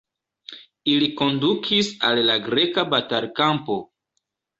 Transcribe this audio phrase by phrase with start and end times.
[0.93, 3.77] Ili kondukis al la greka batalkampo.